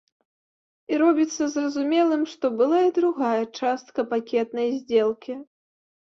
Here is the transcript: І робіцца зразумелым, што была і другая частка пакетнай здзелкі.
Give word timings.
І 0.95 0.97
робіцца 1.01 1.49
зразумелым, 1.55 2.23
што 2.31 2.45
была 2.63 2.79
і 2.87 2.91
другая 2.99 3.43
частка 3.59 4.07
пакетнай 4.17 4.67
здзелкі. 4.81 5.39